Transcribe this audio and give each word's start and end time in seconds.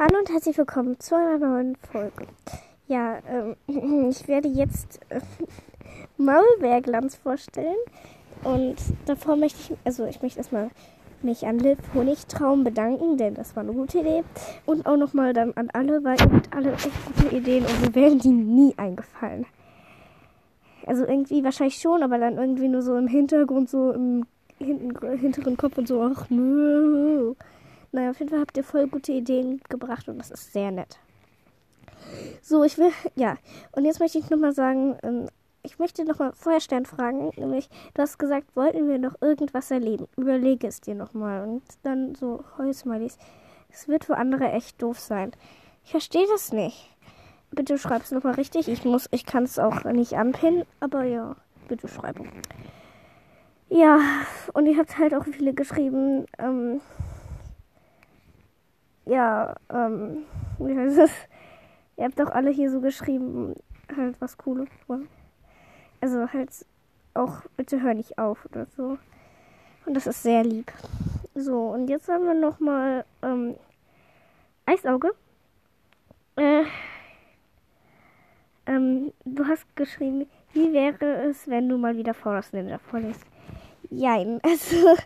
Hallo 0.00 0.16
und 0.16 0.30
herzlich 0.30 0.56
willkommen 0.56 1.00
zu 1.00 1.16
einer 1.16 1.38
neuen 1.38 1.74
Folge. 1.74 2.28
Ja, 2.86 3.18
ähm, 3.28 3.56
ich 4.10 4.28
werde 4.28 4.46
jetzt 4.46 5.00
äh, 5.08 5.20
Maulbeerglanz 6.18 7.16
vorstellen. 7.16 7.74
Und 8.44 8.76
davor 9.06 9.34
möchte 9.34 9.58
ich, 9.58 9.78
also 9.84 10.04
ich 10.04 10.22
möchte 10.22 10.38
erstmal 10.38 10.70
mich 11.22 11.48
an 11.48 11.58
Liv 11.58 11.78
Honigtraum 11.94 12.62
bedanken, 12.62 13.16
denn 13.16 13.34
das 13.34 13.56
war 13.56 13.64
eine 13.64 13.72
gute 13.72 13.98
Idee. 13.98 14.22
Und 14.66 14.86
auch 14.86 14.96
nochmal 14.96 15.32
dann 15.32 15.52
an 15.54 15.68
alle, 15.72 16.04
weil 16.04 16.16
ihr 16.20 16.32
habt 16.32 16.54
alle 16.54 16.74
echt 16.74 16.90
gute 17.06 17.34
Ideen 17.34 17.64
und 17.64 17.80
mir 17.80 17.94
wären 17.96 18.20
die 18.20 18.28
nie 18.28 18.74
eingefallen. 18.76 19.46
Also 20.86 21.06
irgendwie 21.06 21.42
wahrscheinlich 21.42 21.78
schon, 21.78 22.04
aber 22.04 22.18
dann 22.18 22.38
irgendwie 22.38 22.68
nur 22.68 22.82
so 22.82 22.96
im 22.96 23.08
Hintergrund, 23.08 23.68
so 23.68 23.90
im 23.90 24.26
hinten, 24.58 24.96
hinteren 25.18 25.56
Kopf 25.56 25.76
und 25.76 25.88
so, 25.88 26.00
ach 26.02 26.30
nö. 26.30 27.34
Naja, 27.92 28.10
auf 28.10 28.18
jeden 28.18 28.30
Fall 28.30 28.40
habt 28.40 28.56
ihr 28.56 28.64
voll 28.64 28.86
gute 28.86 29.12
Ideen 29.12 29.60
gebracht 29.68 30.08
und 30.08 30.18
das 30.18 30.30
ist 30.30 30.52
sehr 30.52 30.70
nett. 30.70 30.98
So, 32.42 32.64
ich 32.64 32.78
will, 32.78 32.92
ja. 33.16 33.36
Und 33.72 33.84
jetzt 33.84 34.00
möchte 34.00 34.18
ich 34.18 34.30
nochmal 34.30 34.52
sagen, 34.52 34.98
ähm, 35.02 35.28
ich 35.62 35.78
möchte 35.78 36.04
nochmal 36.04 36.32
vorher 36.34 36.60
Stern 36.60 36.86
fragen, 36.86 37.30
nämlich, 37.36 37.68
du 37.94 38.02
hast 38.02 38.18
gesagt, 38.18 38.54
wollten 38.54 38.88
wir 38.88 38.98
noch 38.98 39.20
irgendwas 39.20 39.70
erleben? 39.70 40.06
Überlege 40.16 40.66
es 40.66 40.80
dir 40.80 40.94
nochmal. 40.94 41.46
Und 41.46 41.62
dann 41.82 42.14
so, 42.14 42.44
Heusmalies. 42.56 43.18
Es 43.70 43.88
wird 43.88 44.04
für 44.04 44.16
andere 44.16 44.50
echt 44.50 44.80
doof 44.80 44.98
sein. 44.98 45.32
Ich 45.84 45.90
verstehe 45.90 46.26
das 46.28 46.52
nicht. 46.52 46.90
Bitte 47.50 47.78
schreib 47.78 48.02
es 48.02 48.12
nochmal 48.12 48.34
richtig. 48.34 48.68
Ich 48.68 48.84
muss, 48.84 49.08
ich 49.10 49.26
kann 49.26 49.44
es 49.44 49.58
auch 49.58 49.84
nicht 49.84 50.14
anpinnen, 50.14 50.64
aber 50.80 51.04
ja, 51.04 51.36
bitte 51.66 51.88
schreiben. 51.88 52.30
Ja, 53.70 54.00
und 54.54 54.66
ihr 54.66 54.78
habt 54.78 54.98
halt 54.98 55.14
auch 55.14 55.24
viele 55.24 55.52
geschrieben, 55.52 56.26
ähm, 56.38 56.80
ja, 59.08 59.56
ähm, 59.72 60.24
wie 60.58 60.76
heißt 60.76 60.98
es? 60.98 61.10
Ihr 61.96 62.04
habt 62.04 62.20
auch 62.20 62.30
alle 62.30 62.50
hier 62.50 62.70
so 62.70 62.80
geschrieben, 62.80 63.54
halt 63.96 64.20
was 64.20 64.36
Cooles. 64.36 64.68
Also 66.00 66.32
halt 66.32 66.50
auch, 67.14 67.42
bitte 67.56 67.82
hör 67.82 67.94
nicht 67.94 68.18
auf 68.18 68.44
oder 68.44 68.66
so. 68.66 68.98
Und 69.86 69.94
das 69.94 70.06
ist 70.06 70.22
sehr 70.22 70.44
lieb. 70.44 70.70
So, 71.34 71.70
und 71.70 71.88
jetzt 71.88 72.08
haben 72.08 72.26
wir 72.26 72.34
nochmal 72.34 73.04
ähm, 73.22 73.56
Eisauge. 74.66 75.12
Äh, 76.36 76.64
ähm, 78.66 79.12
du 79.24 79.46
hast 79.46 79.64
geschrieben, 79.74 80.28
wie 80.52 80.72
wäre 80.72 81.22
es, 81.22 81.48
wenn 81.48 81.68
du 81.68 81.78
mal 81.78 81.96
wieder 81.96 82.14
Forest 82.14 82.52
Ninja 82.52 82.78
vorliest? 82.78 83.24
Jein. 83.90 84.40
Also, 84.48 84.96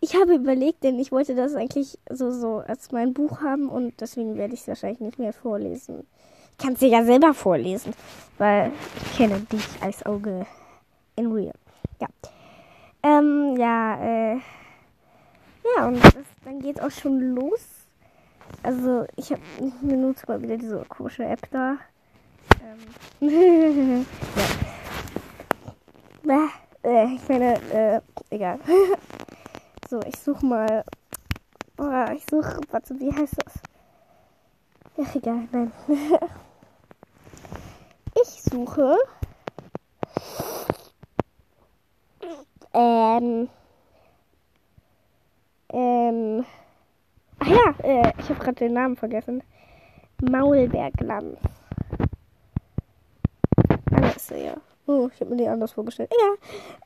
ich 0.00 0.14
habe 0.14 0.34
überlegt, 0.34 0.84
denn 0.84 0.98
ich 0.98 1.12
wollte 1.12 1.34
das 1.34 1.54
eigentlich 1.54 1.98
so, 2.10 2.30
so 2.30 2.58
als 2.66 2.92
mein 2.92 3.12
Buch 3.12 3.40
haben 3.40 3.68
und 3.68 4.00
deswegen 4.00 4.36
werde 4.36 4.54
ich 4.54 4.60
es 4.60 4.68
wahrscheinlich 4.68 5.00
nicht 5.00 5.18
mehr 5.18 5.32
vorlesen. 5.32 6.06
Ich 6.52 6.58
kann 6.58 6.74
es 6.74 6.80
dir 6.80 6.88
ja 6.88 7.04
selber 7.04 7.34
vorlesen, 7.34 7.92
weil 8.38 8.72
ich 9.04 9.16
kenne 9.16 9.40
dich 9.52 9.66
als 9.80 10.04
Auge 10.06 10.46
in 11.16 11.32
real. 11.32 11.54
Ja. 12.00 12.08
Ähm, 13.02 13.56
ja, 13.56 14.02
äh. 14.02 14.40
Ja, 15.76 15.86
und 15.88 16.02
das, 16.02 16.14
dann 16.44 16.60
geht 16.60 16.80
auch 16.80 16.90
schon 16.90 17.34
los. 17.34 17.60
Also, 18.62 19.06
ich 19.16 19.30
habe 19.30 19.42
mir 19.80 19.96
nutze 19.96 20.24
mal 20.26 20.42
wieder 20.42 20.56
diese 20.56 20.84
komische 20.88 21.24
App 21.24 21.48
da. 21.50 21.76
Ähm. 23.20 24.06
ja. 26.24 26.48
Äh, 26.82 27.14
ich 27.14 27.28
meine, 27.28 27.54
äh, 27.72 28.00
egal. 28.30 28.58
so, 29.88 30.00
ich 30.00 30.16
suche 30.18 30.44
mal. 30.46 30.84
Oh, 31.78 32.12
ich 32.14 32.24
suche. 32.30 32.60
Warte, 32.70 32.98
wie 32.98 33.12
heißt 33.12 33.36
das? 33.44 33.54
Ja, 34.96 35.04
egal, 35.14 35.48
nein. 35.52 35.72
ich 38.14 38.42
suche. 38.42 38.96
Ähm. 42.72 43.48
Ähm. 45.72 46.44
Ach 47.38 47.46
ja, 47.46 47.74
äh, 47.82 48.12
ich 48.18 48.28
habe 48.28 48.40
gerade 48.40 48.54
den 48.54 48.72
Namen 48.74 48.96
vergessen. 48.96 49.42
Ist 54.16 54.30
er 54.30 54.38
ja. 54.38 54.69
Oh, 54.86 55.08
ich 55.12 55.20
habe 55.20 55.30
mir 55.30 55.36
die 55.36 55.48
anders 55.48 55.72
vorgestellt. 55.72 56.12
Ja, 56.12 56.34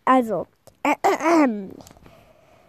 also. 0.05 0.47
Äh, 0.82 0.94
äh, 1.03 1.44
äh. 1.44 1.69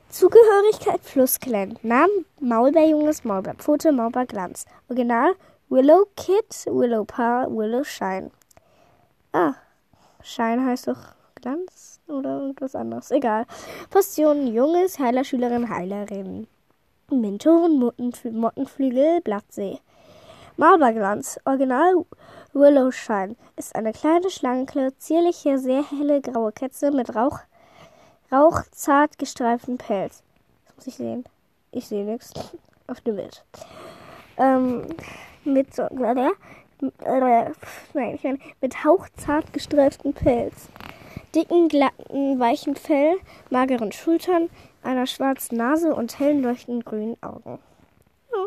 Zugehörigkeit 0.10 1.02
Flussclan. 1.04 1.78
Namen 1.82 2.26
Maulbeerjunges, 2.40 3.26
Maulbeerpfote, 3.26 3.92
Maulbeerglanz. 3.92 4.66
Original 4.88 5.36
Willow 5.68 6.06
Kid, 6.16 6.66
Willow 6.68 7.04
Paar, 7.04 7.50
Willow 7.50 7.84
Shine. 7.84 8.32
Ah, 9.34 9.56
Shine 10.22 10.64
heißt 10.64 10.88
doch 10.88 11.16
Glanz 11.42 12.00
oder 12.08 12.40
irgendwas 12.40 12.76
anderes. 12.76 13.12
Egal. 13.12 13.46
Position 13.90 14.48
Junges, 14.48 15.00
Heiler, 15.00 15.24
Schülerin, 15.24 15.70
Heilerin. 15.70 16.48
Mentoren, 17.12 17.92
Mottenflügel, 18.32 19.22
Blattsee. 19.22 19.80
Marberglanz, 20.58 21.40
Original 21.46 22.06
Willowshine, 22.56 23.36
ist 23.58 23.76
eine 23.76 23.92
kleine, 23.92 24.30
schlanke, 24.30 24.94
zierliche, 24.98 25.60
sehr 25.60 25.84
helle 25.90 26.22
graue 26.22 26.54
Katze 26.54 26.90
mit 26.90 27.14
Rauch, 27.14 27.40
rauchzart 28.32 29.18
gestreiften 29.20 29.78
Pelz. 29.78 30.24
Das 30.66 30.76
muss 30.78 30.88
ich 30.88 30.96
sehen. 30.96 31.26
Ich 31.72 31.88
sehe 31.88 32.06
nichts 32.06 32.32
auf 32.88 33.02
dem 33.02 33.18
Bild. 33.18 33.44
Ähm, 34.38 34.88
mit 35.44 35.76
so, 35.76 35.84
äh, 35.84 36.32
äh, 37.04 37.52
nein, 37.94 38.16
ich 38.16 38.24
meine, 38.24 38.40
mit 38.62 38.86
hauchzart 38.86 39.52
gestreiften 39.52 40.14
Pelz, 40.14 40.70
dicken, 41.36 41.68
glatten, 41.68 42.40
weichen 42.40 42.78
Fell, 42.78 43.18
mageren 43.50 43.92
Schultern, 43.92 44.50
einer 44.82 45.08
schwarzen 45.08 45.58
Nase 45.58 45.94
und 45.94 46.20
hellen 46.20 46.42
leuchtenden 46.42 46.86
grünen 46.86 47.22
Augen. 47.22 47.60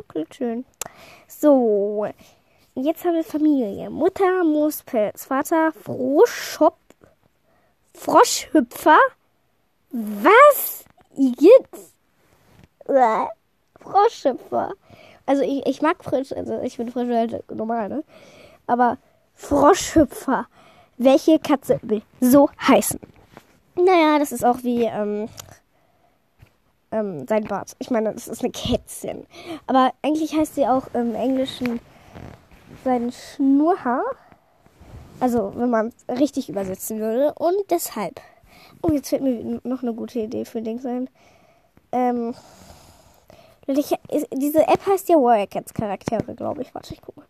Klingt 0.08 0.34
schön. 0.34 0.64
So, 1.26 2.06
jetzt 2.84 3.04
haben 3.04 3.14
wir 3.14 3.24
Familie. 3.24 3.90
Mutter 3.90 4.44
Moospelz, 4.44 5.24
Vater 5.24 5.72
Froschhop, 5.72 6.76
Froschhüpfer. 7.94 8.98
Was? 9.90 10.84
Jetzt? 11.16 11.94
Froschhüpfer. 13.80 14.72
Also 15.26 15.42
ich, 15.42 15.66
ich 15.66 15.82
mag 15.82 16.02
Frösche, 16.02 16.36
also 16.36 16.60
ich 16.60 16.76
bin 16.76 16.90
Frösche 16.90 17.16
halt 17.16 17.50
normal, 17.50 17.88
ne? 17.88 18.04
Aber 18.66 18.98
Froschhüpfer. 19.34 20.46
Welche 20.96 21.38
Katze 21.38 21.78
will 21.82 22.02
so 22.20 22.50
heißen? 22.66 22.98
Naja, 23.76 24.18
das 24.18 24.32
ist 24.32 24.44
auch 24.44 24.62
wie, 24.62 24.84
ähm, 24.84 25.28
ähm, 26.90 27.26
sein 27.28 27.44
Bart. 27.44 27.76
Ich 27.78 27.90
meine, 27.90 28.12
das 28.12 28.28
ist 28.28 28.42
eine 28.42 28.50
Kätzchen. 28.50 29.26
Aber 29.66 29.92
eigentlich 30.02 30.34
heißt 30.34 30.54
sie 30.54 30.66
auch 30.66 30.88
im 30.94 31.14
Englischen 31.14 31.80
sein 32.84 33.12
Schnurrhaar. 33.12 34.04
Also, 35.20 35.52
wenn 35.56 35.70
man 35.70 35.88
es 35.88 36.20
richtig 36.20 36.48
übersetzen 36.48 37.00
würde. 37.00 37.34
Und 37.34 37.70
deshalb. 37.70 38.20
Oh, 38.82 38.90
jetzt 38.90 39.08
fällt 39.08 39.22
mir 39.22 39.60
noch 39.64 39.82
eine 39.82 39.94
gute 39.94 40.20
Idee 40.20 40.44
für 40.44 40.62
Ding 40.62 40.78
sein. 40.78 41.08
Ähm, 41.90 42.34
diese 43.66 44.66
App 44.66 44.86
heißt 44.86 45.08
ja 45.08 45.16
Warrior 45.16 45.46
Cats 45.46 45.74
Charaktere, 45.74 46.34
glaube 46.34 46.62
ich. 46.62 46.74
Warte, 46.74 46.94
ich 46.94 47.02
gucke. 47.02 47.22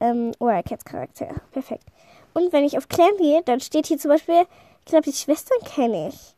Ähm, 0.00 0.32
Warrior 0.38 0.62
Cats 0.62 0.84
Charaktere. 0.84 1.34
Perfekt. 1.52 1.84
Und 2.32 2.52
wenn 2.52 2.64
ich 2.64 2.78
auf 2.78 2.88
Clan 2.88 3.16
gehe, 3.18 3.42
dann 3.42 3.60
steht 3.60 3.86
hier 3.86 3.98
zum 3.98 4.10
Beispiel, 4.10 4.46
ich 4.80 4.86
glaube, 4.86 5.04
die 5.04 5.12
Schwestern 5.12 5.58
kenne 5.64 6.08
ich. 6.08 6.34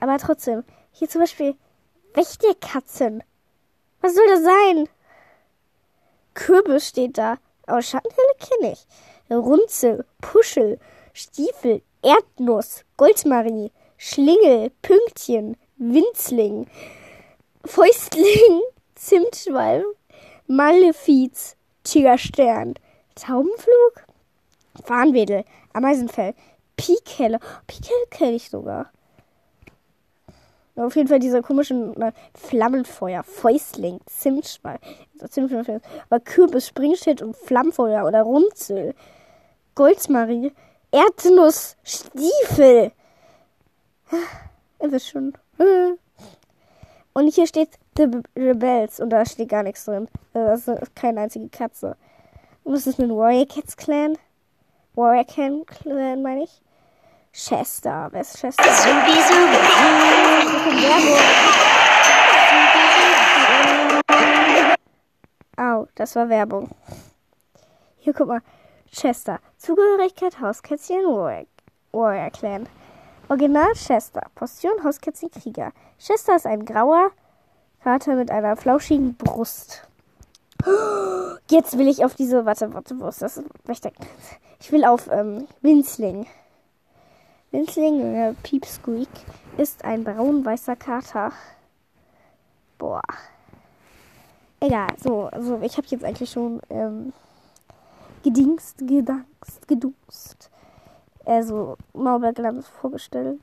Aber 0.00 0.18
trotzdem, 0.18 0.64
hier 0.92 1.08
zum 1.08 1.20
Beispiel 1.20 1.54
Wächterkatzen. 2.14 3.22
Was 4.00 4.14
soll 4.14 4.26
das 4.28 4.42
sein? 4.42 4.88
Kürbis 6.34 6.88
steht 6.88 7.18
da. 7.18 7.38
Aber 7.66 7.82
Schattenhelle 7.82 8.34
kenne 8.38 8.72
ich. 8.72 8.86
Runzel, 9.30 10.04
Puschel, 10.20 10.78
Stiefel, 11.12 11.82
Erdnuss, 12.02 12.84
Goldmarie, 12.96 13.70
Schlingel, 13.96 14.70
Pünktchen, 14.82 15.56
Winzling, 15.78 16.66
Fäustling, 17.64 18.62
Zimtschwalm, 18.94 19.84
Malefiz, 20.46 21.56
Tigerstern, 21.84 22.74
Taubenflug, 23.14 24.04
Farnwedel, 24.84 25.44
Ameisenfell, 25.72 26.34
Pikelle. 26.76 27.38
Pikelle 27.66 28.06
kenne 28.10 28.32
ich 28.32 28.50
sogar. 28.50 28.90
Auf 30.74 30.96
jeden 30.96 31.08
Fall 31.08 31.18
dieser 31.18 31.42
komischen 31.42 31.94
Flammenfeuer, 32.34 33.22
Fäustling, 33.22 34.00
Zimtschwall, 34.06 34.78
Zimtschwall, 35.28 35.82
aber 36.08 36.20
Kürbis, 36.20 36.66
Springschild 36.68 37.20
und 37.20 37.36
Flammenfeuer 37.36 38.06
oder 38.06 38.22
Runzel, 38.22 38.94
Goldsmarie, 39.74 40.52
Erdnuss, 40.90 41.76
Stiefel. 41.84 42.92
Ihr 44.80 44.92
wisst 44.92 45.10
schon. 45.10 45.34
Und 47.12 47.28
hier 47.28 47.46
steht 47.46 47.70
The 47.96 48.08
Rebels 48.34 48.98
und 48.98 49.10
da 49.10 49.26
steht 49.26 49.50
gar 49.50 49.62
nichts 49.62 49.84
drin. 49.84 50.08
Das 50.32 50.66
ist 50.66 50.96
keine 50.96 51.20
einzige 51.20 51.50
Katze. 51.50 51.96
Und 52.64 52.72
was 52.72 52.86
ist 52.86 52.98
mit 52.98 53.10
Warrior 53.10 53.46
Cats 53.46 53.76
Clan? 53.76 54.16
Warrior 54.94 55.24
Clan 55.24 55.66
Clan 55.66 56.22
meine 56.22 56.44
ich. 56.44 56.62
Chester. 57.32 58.08
Wer 58.12 58.20
ist 58.22 58.38
Chester? 58.38 58.62
Au, 65.56 65.86
das 65.94 66.14
war 66.16 66.28
Werbung. 66.28 66.70
Hier, 67.98 68.12
guck 68.12 68.28
mal. 68.28 68.40
Chester. 68.90 69.38
Zugehörigkeit 69.56 70.40
Hauskätzchen 70.40 71.04
Warrior, 71.06 72.30
Clan. 72.30 72.68
Original 73.28 73.72
Chester. 73.74 74.22
Postion 74.34 74.84
Hauskätzchen 74.84 75.30
Krieger. 75.30 75.72
Chester 75.98 76.36
ist 76.36 76.46
ein 76.46 76.64
grauer 76.64 77.10
Kater 77.82 78.14
mit 78.14 78.30
einer 78.30 78.56
flauschigen 78.56 79.14
Brust. 79.14 79.88
Jetzt 81.50 81.78
will 81.78 81.88
ich 81.88 82.04
auf 82.04 82.14
diese. 82.14 82.44
Warte, 82.44 82.72
warte, 82.74 82.98
wo 83.00 83.08
ist 83.08 83.22
das? 83.22 83.42
Ich 84.60 84.70
will 84.70 84.84
auf 84.84 85.08
ähm, 85.10 85.46
Winzling. 85.60 86.26
Winzling, 87.52 88.14
äh, 88.14 88.34
Peep 88.42 88.64
Squeak, 88.64 89.08
ist 89.58 89.84
ein 89.84 90.04
braun-weißer 90.04 90.74
Kater. 90.74 91.32
Boah. 92.78 93.02
Egal, 94.58 94.88
so, 95.02 95.24
also 95.24 95.60
ich 95.62 95.76
habe 95.76 95.86
jetzt 95.88 96.04
eigentlich 96.04 96.30
schon 96.30 96.60
ähm, 96.70 97.12
gedingst, 98.22 98.78
gedangst, 98.78 99.68
gedungst. 99.68 100.50
Also 101.26 101.76
Maulbeerglanz 101.92 102.66
vorgestellt. 102.68 103.38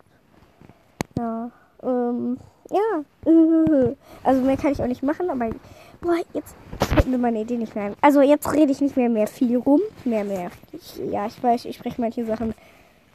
Ja, 1.18 1.52
ähm, 1.84 2.38
ja. 2.72 3.04
Also 4.24 4.42
mehr 4.42 4.58
kann 4.58 4.72
ich 4.72 4.82
auch 4.82 4.88
nicht 4.88 5.04
machen, 5.04 5.30
aber 5.30 5.50
boah, 6.02 6.18
jetzt 6.34 6.56
fällt 6.80 7.08
mir 7.08 7.18
meine 7.18 7.42
Idee 7.42 7.58
nicht 7.58 7.76
mehr 7.76 7.86
ein. 7.86 7.96
Also 8.02 8.22
jetzt 8.22 8.52
rede 8.54 8.72
ich 8.72 8.82
nicht 8.82 8.98
mehr 8.98 9.10
mehr 9.10 9.28
viel 9.28 9.58
rum. 9.58 9.82
Mehr, 10.04 10.24
mehr. 10.24 10.52
Ich, 10.72 10.98
ja, 10.98 11.26
ich 11.28 11.42
weiß, 11.42 11.66
ich 11.66 11.78
spreche 11.78 12.02
manche 12.02 12.26
Sachen 12.26 12.54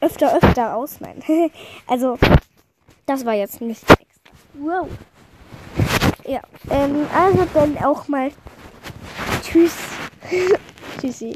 öfter, 0.05 0.37
öfter 0.37 0.75
aus. 0.75 0.99
Nein. 0.99 1.21
also, 1.87 2.17
das 3.05 3.25
war 3.25 3.33
jetzt 3.33 3.61
nicht 3.61 3.83
extra. 3.89 4.31
Wow. 4.53 4.87
Ja, 6.25 6.41
ähm, 6.69 7.07
also 7.13 7.45
dann 7.53 7.77
auch 7.79 8.07
mal 8.07 8.31
Tschüss. 9.43 9.75
Tschüssi. 10.99 11.35